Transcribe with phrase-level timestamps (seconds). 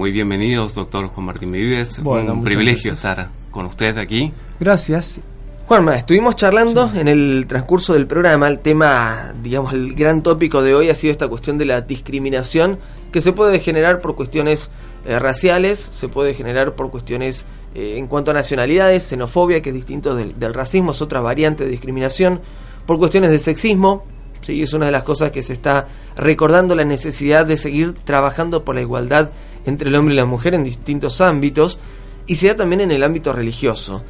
[0.00, 1.98] Muy bienvenidos, doctor Juan Martín Vives.
[1.98, 4.32] Un privilegio estar con usted aquí.
[4.58, 5.20] Gracias.
[5.66, 8.48] Juanma, estuvimos charlando en el transcurso del programa.
[8.48, 12.78] El tema, digamos, el gran tópico de hoy ha sido esta cuestión de la discriminación
[13.12, 14.70] que se puede generar por cuestiones
[15.04, 17.44] eh, raciales, se puede generar por cuestiones
[17.74, 21.64] eh, en cuanto a nacionalidades, xenofobia, que es distinto del, del, racismo, es otra variante
[21.64, 22.40] de discriminación,
[22.86, 24.06] por cuestiones de sexismo,
[24.40, 24.62] ¿sí?
[24.62, 28.76] es una de las cosas que se está recordando la necesidad de seguir trabajando por
[28.76, 29.28] la igualdad
[29.66, 31.78] entre el hombre y la mujer en distintos ámbitos,
[32.26, 34.02] y se da también en el ámbito religioso.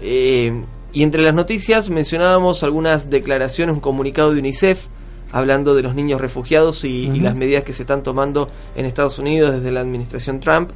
[0.00, 0.52] Eh,
[0.92, 4.86] y entre las noticias mencionábamos algunas declaraciones, un comunicado de UNICEF,
[5.32, 9.54] hablando de los niños refugiados y, las medidas que se están tomando en Estados Unidos
[9.54, 10.70] desde la administración Trump.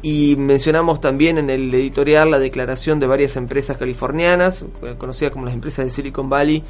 [0.00, 4.64] Y mencionamos también en el editorial la declaración de varias empresas californianas,
[4.96, 6.62] conocidas como las empresas de Silicon Valley,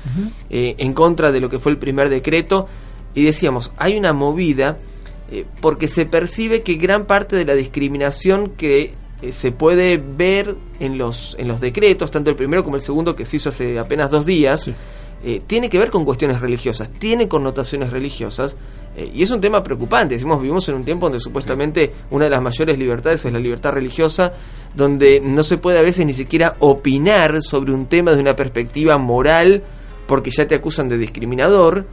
[0.50, 2.66] eh, en contra de lo que fue el primer decreto.
[3.14, 4.78] Y decíamos, hay una movida
[5.30, 10.54] eh, porque se percibe que gran parte de la discriminación que eh, se puede ver
[10.80, 13.78] en los, en los decretos, tanto el primero como el segundo que se hizo hace
[13.78, 14.70] apenas dos días,
[15.22, 18.56] eh, tiene que ver con cuestiones religiosas, tiene connotaciones religiosas,
[19.14, 20.14] y es un tema preocupante.
[20.14, 23.72] Decimos, vivimos en un tiempo donde supuestamente una de las mayores libertades es la libertad
[23.72, 24.32] religiosa,
[24.74, 28.98] donde no se puede a veces ni siquiera opinar sobre un tema desde una perspectiva
[28.98, 29.62] moral,
[30.08, 31.84] porque ya te acusan de discriminador.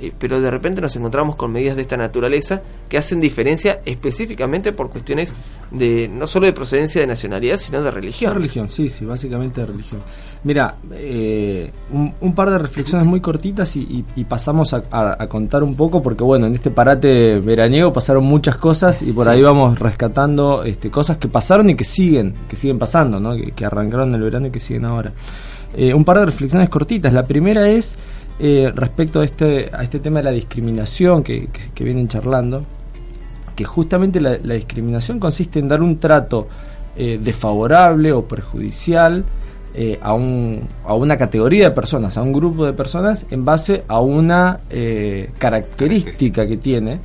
[0.00, 4.72] Eh, pero de repente nos encontramos con medidas de esta naturaleza que hacen diferencia específicamente
[4.72, 5.34] por cuestiones
[5.70, 8.32] de no solo de procedencia de nacionalidad, sino de religión.
[8.32, 10.00] De religión, sí, sí, básicamente de religión.
[10.42, 16.24] Mira, eh, un, par de reflexiones muy cortitas y, pasamos a, contar un poco, porque
[16.24, 21.18] bueno, en este parate veraniego pasaron muchas cosas y por ahí vamos rescatando este, cosas
[21.18, 23.34] que pasaron y que siguen, que siguen pasando, ¿no?
[23.54, 25.12] que, arrancaron en el verano y que siguen ahora.
[25.74, 27.12] Eh, un par de reflexiones cortitas.
[27.12, 27.96] La primera es
[28.42, 32.64] eh, respecto a este, a este tema de la discriminación que, vienen charlando,
[33.54, 36.48] que justamente la, discriminación consiste en dar un trato
[36.96, 39.24] eh, desfavorable o perjudicial
[39.74, 43.84] eh, a, un, a una categoría de personas, a un grupo de personas, en base
[43.86, 44.60] a una
[45.38, 46.98] característica que tiene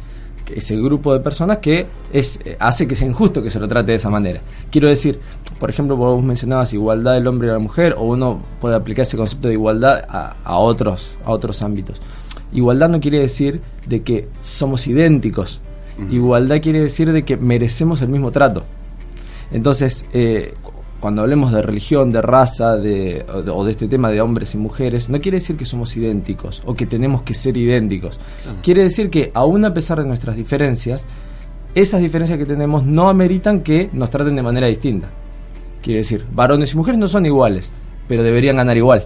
[0.54, 3.98] ese grupo de personas que es hace que sea injusto que se lo trate de
[3.98, 4.42] esa manera.
[4.70, 5.20] Quiero decir,
[5.60, 9.18] por ejemplo, vos mencionabas igualdad del hombre y la mujer, o uno puede aplicar ese
[9.18, 12.02] concepto de igualdad a, otros, a otros ámbitos.
[12.52, 15.62] Igualdad no quiere decir de que somos idénticos.
[16.12, 18.64] Igualdad quiere decir de que merecemos el mismo trato.
[19.52, 20.54] Entonces, eh,
[21.06, 25.08] cuando hablemos de religión, de raza, de, o, de, este tema de hombres y mujeres,
[25.08, 28.20] no quiere decir que somos idénticos o que tenemos que ser idénticos.
[28.64, 31.04] Quiere decir que, aún a pesar de nuestras diferencias,
[31.76, 35.08] esas diferencias que tenemos no ameritan que nos traten de manera distinta.
[35.84, 37.70] Quiere decir, varones y mujeres no son iguales,
[38.08, 39.06] pero deberían ganar igual.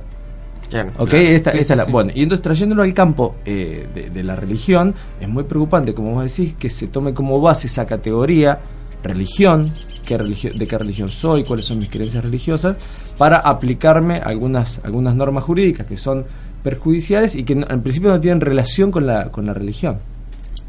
[0.99, 1.13] ¿Ok?
[1.15, 5.93] Esta, la, Bueno, y entonces trayéndolo al campo eh, de, la religión, es muy preocupante,
[5.93, 8.57] como vos decís, que se tome como base esa categoría,
[9.03, 9.73] religión,
[10.17, 12.77] qué de qué religión soy, cuáles son mis creencias religiosas,
[13.17, 16.25] para aplicarme algunas, algunas normas jurídicas que son
[16.63, 19.99] perjudiciales y que en principio no tienen relación con la, con la religión.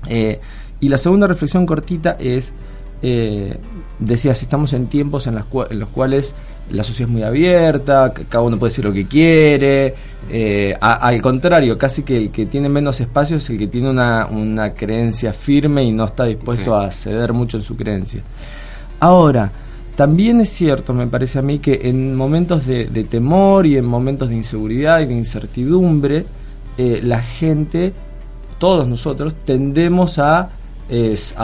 [0.09, 0.39] Eh,
[0.81, 2.55] y la segunda reflexión cortita es
[3.03, 3.57] eh,
[3.99, 6.35] decías, estamos en tiempos en, los cuales
[6.71, 9.95] la sociedad es muy abierta, cada uno puede decir lo que quiere,
[10.31, 14.27] eh, al contrario, casi que el que tiene menos espacio es el que tiene una,
[14.27, 18.23] una creencia firme y no está dispuesto a ceder mucho en su creencia.
[19.01, 19.51] Ahora,
[19.97, 24.29] también es cierto, me parece a mí, que en momentos de, temor y en momentos
[24.29, 26.27] de inseguridad y de incertidumbre,
[26.79, 27.93] eh, la gente,
[28.59, 30.51] todos nosotros, tendemos a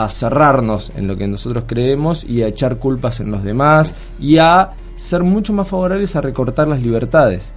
[0.09, 4.71] cerrarnos en lo que nosotros creemos y a echar culpas en los demás y a
[4.97, 7.53] ser mucho más favorables a recortar las libertades.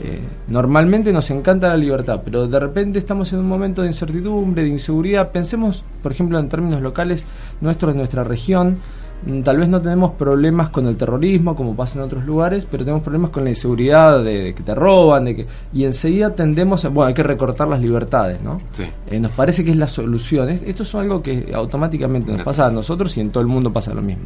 [0.00, 4.62] Eh, normalmente nos encanta la libertad, pero de repente estamos en un momento de incertidumbre,
[4.62, 5.32] de inseguridad.
[5.32, 7.24] Pensemos, por ejemplo, en términos locales
[7.60, 8.78] nuestros, de nuestra región.
[9.26, 12.84] Mm, tal vez no tenemos problemas con el terrorismo como pasa en otros lugares, pero
[12.84, 16.88] tenemos problemas con la inseguridad de, que te roban, de que y enseguida tendemos a,
[16.88, 18.58] bueno, hay que recortar las libertades, ¿no?
[19.10, 20.48] Eh, nos parece que es la solución.
[20.48, 23.92] Esto es algo que automáticamente nos pasa a nosotros y en todo el mundo pasa
[23.92, 24.24] lo mismo.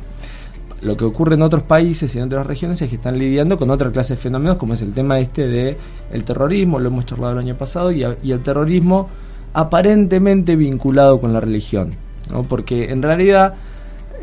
[0.82, 3.70] Lo que ocurre en otros países y en otras regiones es que están lidiando con
[3.70, 5.76] otra clase de fenómenos, como es el tema este de
[6.12, 9.08] el terrorismo, lo hemos charlado el año pasado, y, y el terrorismo
[9.54, 11.92] aparentemente vinculado con la religión,
[12.30, 12.42] ¿no?
[12.42, 13.54] Porque en realidad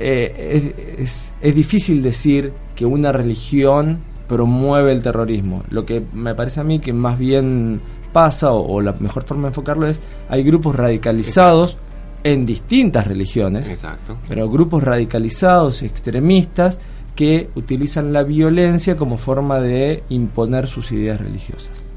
[0.02, 4.00] eh, es, es, difícil decir que una religión
[4.30, 5.64] promueve el terrorismo.
[5.70, 7.82] Lo que me parece a mí que más bien
[8.14, 10.00] pasa, o, la mejor forma de enfocarlo es,
[10.30, 11.78] hay grupos radicalizados
[12.24, 13.68] en distintas religiones,
[14.28, 16.80] pero grupos radicalizados, extremistas,
[17.16, 21.89] que utilizan la violencia como forma de imponer sus ideas religiosas.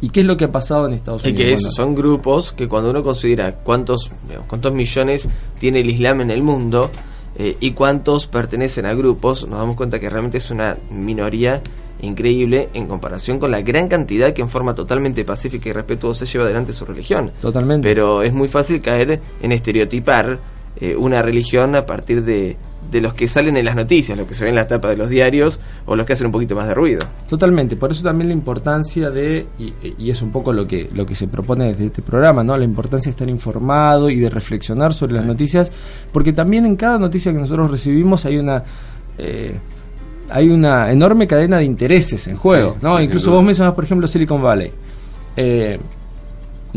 [0.00, 1.40] ¿Y qué es lo que ha pasado en Estados Unidos?
[1.40, 4.10] Y que son grupos que cuando uno considera cuántos,
[4.46, 5.28] cuántos millones
[5.58, 6.90] tiene el Islam en el mundo
[7.36, 11.62] eh, y cuántos pertenecen a grupos, nos damos cuenta que realmente es una minoría
[12.00, 16.44] increíble en comparación con la gran cantidad que en forma totalmente pacífica y respetuosa lleva
[16.44, 17.32] adelante su religión.
[17.40, 17.88] Totalmente.
[17.88, 20.38] Pero es muy fácil caer en estereotipar
[20.80, 22.56] eh, una religión a partir de,
[22.90, 24.96] de los que salen en las noticias, los que se ven en la tapa de
[24.96, 27.04] los diarios o los que hacen un poquito más de ruido.
[27.28, 31.14] Totalmente, por eso también la importancia de, y, es un poco lo que, lo que
[31.14, 32.56] se propone desde este programa, ¿no?
[32.56, 35.70] La importancia de estar informado y de reflexionar sobre las noticias,
[36.12, 38.62] porque también en cada noticia que nosotros recibimos hay una...
[39.18, 39.58] Eh,
[40.30, 43.00] hay una enorme cadena de intereses en juego, ¿no?
[43.00, 44.70] Incluso vos mencionás, por ejemplo, Silicon Valley.
[45.34, 45.78] Eh,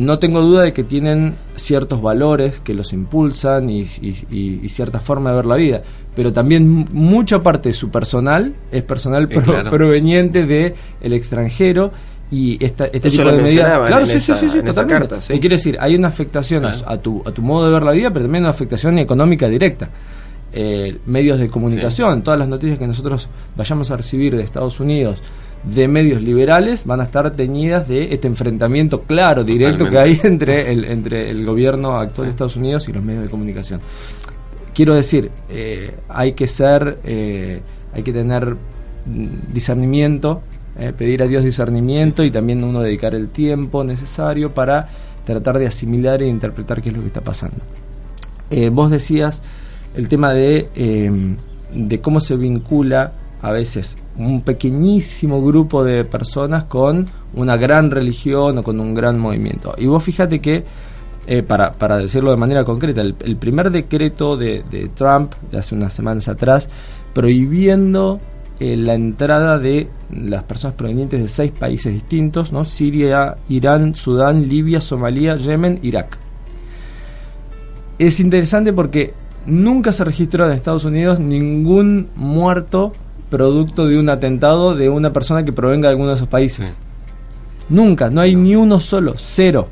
[0.01, 5.35] no tengo duda de que tienen ciertos valores que los impulsan y, cierta forma de
[5.35, 5.81] ver la vida,
[6.15, 11.91] pero también mucha parte de su personal es personal proveniente del el extranjero
[12.31, 13.87] y esta, este tipo de medidas.
[13.87, 15.15] Claro, sí, sí, sí, totalmente.
[15.27, 15.77] ¿Qué quiere decir?
[15.79, 18.51] Hay una afectación a, tu, a tu modo de ver la vida, pero también una
[18.51, 19.89] afectación económica directa.
[20.53, 25.21] Eh, medios de comunicación, todas las noticias que nosotros vayamos a recibir de Estados Unidos
[25.63, 30.71] de medios liberales van a estar teñidas de este enfrentamiento claro, directo que hay entre
[30.71, 33.81] el, entre el gobierno actual de Estados Unidos y los medios de comunicación.
[34.73, 37.61] Quiero decir, eh, hay que ser, eh,
[37.93, 38.55] hay que tener
[39.05, 40.41] mm, discernimiento,
[40.79, 44.89] eh, pedir a Dios discernimiento y también uno dedicar el tiempo necesario para
[45.25, 47.57] tratar de asimilar e interpretar qué es lo que está pasando.
[48.71, 49.41] vos decías
[49.95, 51.37] el tema de,
[51.73, 53.11] de cómo se vincula
[53.41, 59.19] a veces un pequeñísimo grupo de personas con una gran religión o con un gran
[59.19, 59.73] movimiento.
[59.77, 60.63] Y vos fíjate que,
[61.27, 65.93] eh, para, para, decirlo de manera concreta, el, primer decreto de, Trump de hace unas
[65.93, 66.69] semanas atrás,
[67.13, 68.19] prohibiendo
[68.59, 72.63] eh, la entrada de las personas provenientes de seis países distintos, ¿no?
[72.63, 76.17] Siria, Irán, Sudán, Libia, Somalia, Yemen, Irak.
[77.97, 79.13] Es interesante porque
[79.45, 82.93] nunca se registró en Estados Unidos ningún muerto
[83.31, 86.77] producto de un atentado de una persona que provenga de alguno de esos países.
[87.69, 89.67] Nunca, no hay ni uno solo, cero.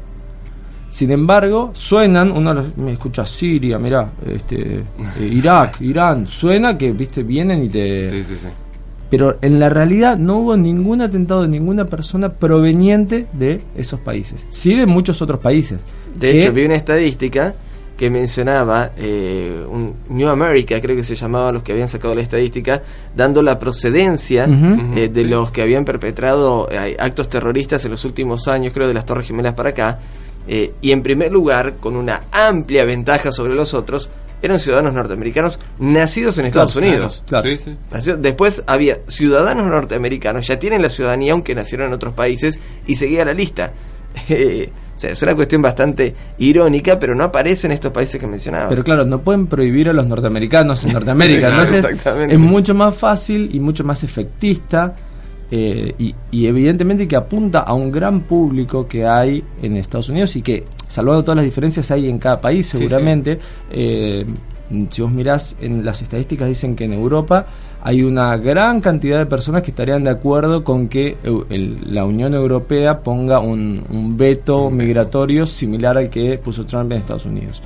[0.90, 4.84] Sin embargo, suenan, uno me escucha Siria, mirá, este, eh,
[5.32, 8.10] Irak, Irán, suena que, viste, vienen y te...
[8.10, 8.48] Sí, sí, sí.
[9.10, 14.46] Pero en la realidad no hubo ningún atentado de ninguna persona proveniente de esos países.
[14.50, 15.80] Sí de muchos otros países.
[16.16, 17.56] De hecho, vi una estadística
[18.00, 22.22] que mencionaba eh, un New America, creo que se llamaba los que habían sacado la
[22.22, 22.82] estadística,
[23.14, 28.48] dando la procedencia eh, de los que habían perpetrado eh, actos terroristas en los últimos
[28.48, 30.00] años, creo de las Torres Gemelas para acá,
[30.48, 34.10] y en primer lugar, con una amplia ventaja sobre los otros,
[34.42, 37.22] eran ciudadanos norteamericanos nacidos en Estados Unidos.
[38.18, 43.26] Después había ciudadanos norteamericanos, ya tienen la ciudadanía aunque nacieron en otros países, y seguía
[43.26, 43.74] la lista.
[45.00, 48.68] O sea, es una cuestión bastante irónica, pero no aparece en estos países que mencionaba.
[48.68, 51.48] Pero claro, no pueden prohibir a los norteamericanos en Norteamérica.
[51.48, 51.86] Entonces
[52.28, 54.94] es mucho más fácil y mucho más efectista
[55.50, 60.42] eh, y, evidentemente que apunta a un gran público que hay en Estados Unidos y
[60.42, 63.40] que, salvando todas las diferencias, hay en cada país seguramente.
[63.72, 64.26] Eh,
[64.90, 67.48] si vos mirás en las estadísticas dicen que en Europa
[67.82, 71.18] hay una gran cantidad de personas que estarían de acuerdo con que
[71.82, 77.62] la Unión Europea ponga un, veto migratorio similar al que puso Trump en Estados Unidos.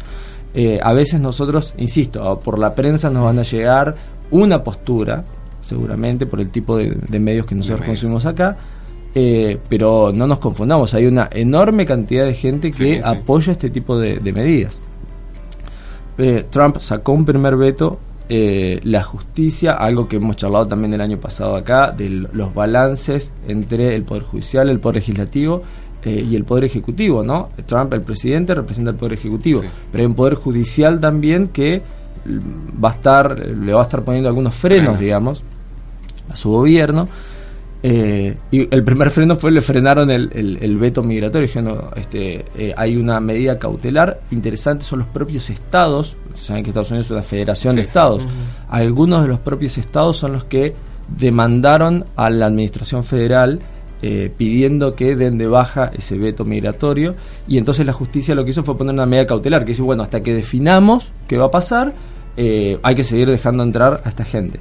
[0.54, 3.96] Eh, a veces nosotros, insisto, por la prensa nos van a llegar
[4.30, 5.24] una postura,
[5.62, 8.56] seguramente por el tipo de, medios que nosotros consumimos acá,
[9.16, 13.98] eh, pero no nos confundamos, hay una enorme cantidad de gente que apoya este tipo
[13.98, 14.82] de, medidas.
[16.18, 21.02] Eh, Trump sacó un primer veto eh, la justicia, algo que hemos charlado también el
[21.02, 25.62] año pasado acá, de los balances entre el Poder Judicial, el Poder Legislativo
[26.04, 27.50] eh, y el Poder Ejecutivo, ¿no?
[27.66, 31.82] Trump, el presidente, representa el Poder Ejecutivo, pero hay un Poder Judicial también que
[32.84, 35.44] va a estar, le va a estar poniendo algunos frenos, digamos,
[36.30, 37.10] a su gobierno.
[37.86, 41.48] Eh, y el primer freno fue le frenaron el, el, veto migratorio.
[41.48, 46.16] Dijeron, este, eh, hay una medida cautelar interesante, son los propios estados.
[46.36, 48.26] Saben que Estados Unidos es una federación de estados.
[48.70, 50.74] Algunos de los propios estados son los que
[51.10, 53.60] demandaron a la administración federal
[54.02, 57.16] eh, pidiendo que den de baja ese veto migratorio.
[57.50, 60.04] Y entonces la justicia lo que hizo fue poner una medida cautelar, que dice, bueno,
[60.04, 61.94] hasta que definamos qué va a pasar,
[62.36, 64.60] hay que seguir dejando entrar a esta gente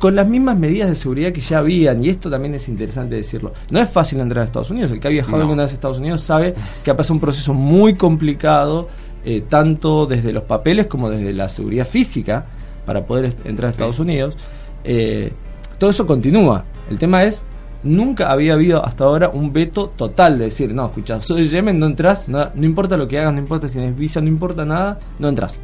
[0.00, 3.52] con las mismas medidas de seguridad que ya habían, y esto también es interesante decirlo.
[3.70, 5.98] No es fácil entrar a Estados Unidos, el que ha viajado alguna vez a Estados
[5.98, 8.88] Unidos sabe que ha pasado un proceso muy complicado,
[9.26, 12.46] eh, tanto desde los papeles como desde la seguridad física,
[12.86, 14.36] para poder entrar a Estados Unidos.
[14.84, 15.32] Eh,
[15.78, 16.64] todo eso continúa.
[16.90, 17.42] El tema es
[17.82, 21.78] nunca había habido hasta ahora un veto total de decir, no, escucha, soy de Yemen,
[21.78, 24.64] no entras, no, no importa lo que hagas, no importa si tienes visa, no importa
[24.64, 25.60] nada, no entras.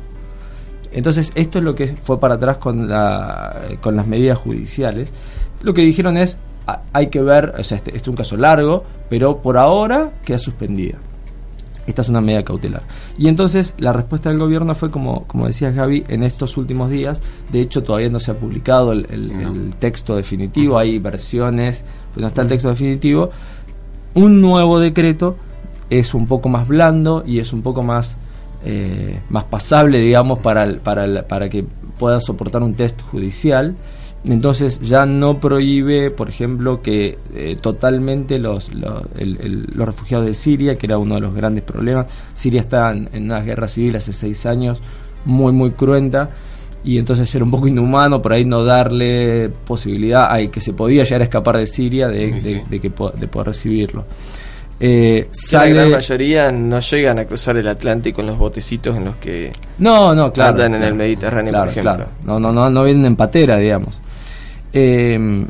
[0.97, 5.13] Entonces, esto es lo que fue para atrás con, la, con las medidas judiciales.
[5.63, 6.37] Lo que dijeron es,
[6.93, 10.39] hay que ver, o sea, este, este, es un caso largo, pero por ahora queda
[10.39, 10.97] suspendida.
[11.87, 12.83] Esta es una medida cautelar.
[13.19, 17.23] Y entonces la respuesta del gobierno fue, como, como decía Gaby, en estos últimos días,
[17.53, 22.41] de hecho todavía no se ha publicado el, texto definitivo, hay versiones, pues no está
[22.41, 23.31] el texto definitivo,
[24.15, 25.37] un nuevo decreto
[25.91, 28.17] es un poco más blando y es un poco más,
[28.69, 31.65] eh, más pasable, digamos, para, para, para que
[31.99, 33.77] pueda soportar un test judicial.
[34.25, 40.75] Entonces ya no prohíbe, por ejemplo, que eh, totalmente los, los, los, refugiados de Siria,
[40.75, 44.45] que era uno de los grandes problemas, Siria está en, una guerra civil hace seis
[44.47, 44.83] años,
[45.25, 46.31] muy, muy cruenta,
[46.83, 50.33] y entonces era un poco inhumano por ahí no darle posibilidad.
[50.33, 54.07] A que se podía llegar a escapar de Siria de, de, que, de poder recibirlo.
[54.79, 59.17] Eh, La gran mayoría no llegan a cruzar el Atlántico en los botecitos en los
[59.17, 62.07] que no, no, claro, andan en el Mediterráneo, por ejemplo.
[62.25, 64.01] No, no, no, no vienen en patera, digamos.
[64.73, 65.47] Eh,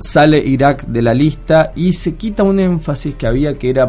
[0.00, 3.88] sale Irak de la lista y se quita un énfasis que había que era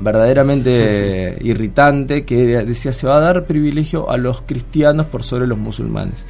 [0.00, 5.58] verdaderamente irritante, que decía se va a dar privilegio a los cristianos por sobre los
[5.58, 6.26] musulmanes.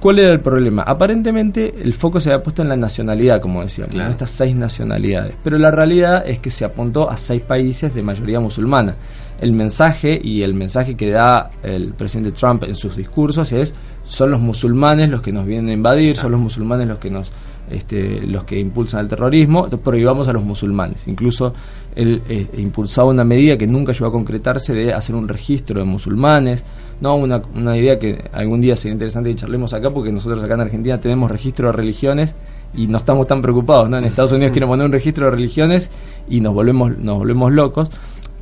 [0.00, 0.82] ¿Cuál era el problema?
[0.82, 5.34] Aparentemente el foco se había puesto en la nacionalidad, como decíamos, en estas seis nacionalidades.
[5.44, 8.94] Pero la realidad es que se apuntó a seis países de mayoría musulmana.
[9.40, 14.30] El mensaje y el mensaje que da el presidente Trump en sus discursos es son
[14.30, 17.30] los musulmanes los que nos vienen a invadir, son los musulmanes los que nos
[17.70, 21.06] este, los que impulsan el terrorismo, entonces prohibamos a los musulmanes.
[21.06, 21.52] Incluso
[21.94, 25.84] él eh, impulsaba una medida que nunca llegó a concretarse de hacer un registro de
[25.84, 26.64] musulmanes,
[27.00, 30.54] no una, una idea que algún día sería interesante que charlemos acá, porque nosotros acá
[30.54, 32.34] en Argentina tenemos registro de religiones
[32.74, 33.98] y no estamos tan preocupados, ¿no?
[33.98, 35.90] En Estados Unidos quieren poner un registro de religiones
[36.28, 37.90] y nos volvemos, nos volvemos locos.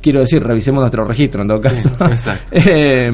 [0.01, 1.89] Quiero decir, revisemos nuestro registro en todo caso.
[2.51, 3.11] Eh,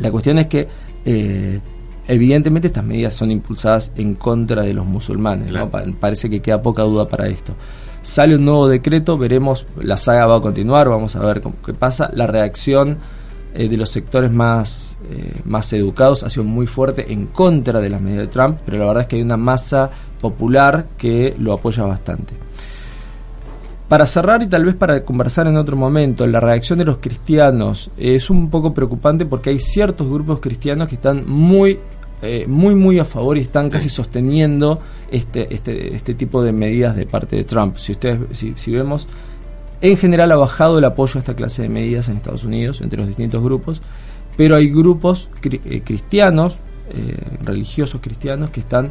[0.00, 0.66] la cuestión es que
[1.04, 1.60] eh,
[2.06, 5.52] evidentemente estas medidas son impulsadas en contra de los musulmanes,
[6.00, 7.54] parece que queda poca duda para esto.
[8.02, 12.10] Sale un nuevo decreto, veremos, la saga va a continuar, vamos a ver qué pasa.
[12.12, 12.98] La reacción
[13.54, 17.88] eh, de los sectores más, eh, más educados ha sido muy fuerte en contra de
[17.88, 21.54] las medidas de Trump, pero la verdad es que hay una masa popular que lo
[21.54, 22.34] apoya bastante.
[23.88, 27.90] Para cerrar y tal vez para conversar en otro momento, la reacción de los cristianos
[27.96, 31.78] es un poco preocupante porque hay ciertos grupos cristianos que están muy,
[32.24, 36.96] eh, muy, muy a favor y están casi sosteniendo este, este, este tipo de medidas
[36.96, 37.76] de parte de Trump.
[37.76, 39.06] Si ustedes, si, vemos,
[39.80, 42.98] en general ha bajado el apoyo a esta clase de medidas en Estados Unidos entre
[42.98, 43.82] los distintos grupos,
[44.36, 46.58] pero hay grupos eh, cristianos,
[46.90, 48.90] eh, religiosos cristianos que están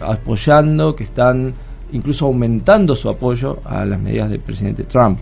[0.00, 1.54] apoyando, que están
[1.92, 5.18] incluso aumentando su apoyo a las medidas del presidente Trump.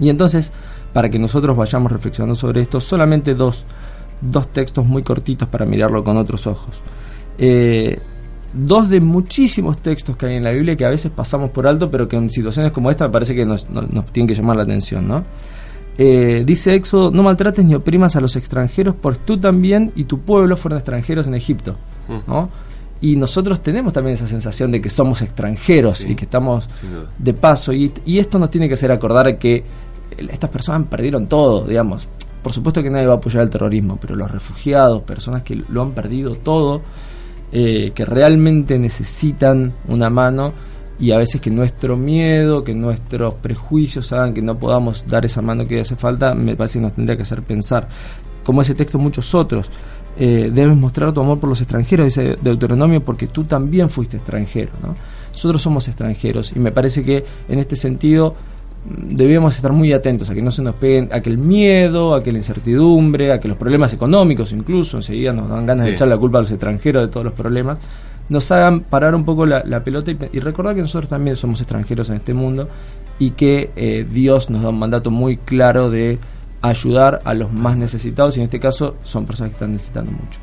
[0.00, 0.50] Y entonces,
[0.92, 3.64] para que nosotros vayamos reflexionando sobre esto, solamente dos,
[4.20, 6.80] dos textos muy cortitos para mirarlo con otros ojos.
[7.38, 7.98] Eh,
[8.52, 11.90] dos de muchísimos textos que hay en la Biblia que a veces pasamos por alto,
[11.90, 14.62] pero que en situaciones como esta me parece que nos, nos, tienen que llamar la
[14.62, 15.24] atención, ¿no?
[15.98, 20.20] Eh, dice Éxodo, no maltrates ni oprimas a los extranjeros, porque tú también y tu
[20.20, 21.76] pueblo fueron extranjeros en Egipto,
[22.26, 22.48] ¿no?
[23.00, 26.68] y nosotros tenemos también esa sensación de que somos extranjeros y que estamos
[27.16, 29.64] de paso y, esto nos tiene que hacer acordar que
[30.16, 32.08] estas personas perdieron todo, digamos.
[32.42, 35.82] Por supuesto que nadie va a apoyar el terrorismo, pero los refugiados, personas que lo
[35.82, 36.82] han perdido todo,
[37.52, 40.52] eh, que realmente necesitan una mano
[41.00, 45.40] y a veces que nuestro miedo, que nuestros prejuicios hagan que no podamos dar esa
[45.40, 47.88] mano que hace falta, me parece que nos tendría que hacer pensar,
[48.44, 49.70] como ese texto muchos otros
[50.20, 54.72] eh, debes mostrar tu amor por los extranjeros, dice Deuteronomio, porque tú también fuiste extranjero.
[54.82, 54.94] ¿no?
[55.30, 58.34] Nosotros somos extranjeros y me parece que en este sentido
[58.84, 62.22] debemos estar muy atentos a que no se nos peguen, a que el miedo, a
[62.22, 66.08] que la incertidumbre, a que los problemas económicos incluso, enseguida nos dan ganas de echar
[66.08, 67.78] la culpa a los extranjeros de todos los problemas,
[68.28, 72.16] nos hagan parar un poco la, pelota y, recordar que nosotros también somos extranjeros en
[72.16, 72.68] este mundo
[73.18, 76.18] y que eh, Dios nos da un mandato muy claro de
[76.60, 80.38] ayudar a los más necesitados y en este caso son personas que están necesitando mucho.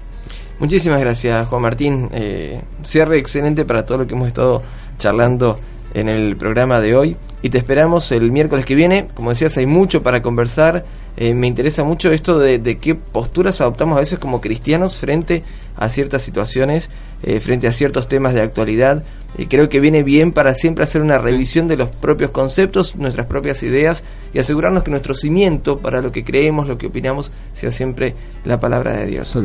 [0.60, 2.10] Muchísimas gracias Juan Martín.
[2.13, 4.62] Eh, cierre excelente para todo lo que hemos estado
[4.98, 5.60] charlando
[5.96, 9.08] en el programa de hoy y te esperamos el miércoles que viene.
[9.16, 10.86] Como decías, hay mucho para conversar.
[11.18, 15.44] Eh, me interesa mucho esto de, qué posturas adoptamos a veces como cristianos frente
[15.75, 16.90] a ciertas situaciones,
[17.24, 19.04] eh, frente a ciertos temas de actualidad
[19.50, 23.62] creo que viene bien para siempre hacer una revisión de los propios conceptos, nuestras propias
[23.64, 28.16] ideas y asegurarnos que nuestro cimiento para lo que creemos, lo que opinamos, sea siempre
[28.46, 29.36] la palabra de Dios.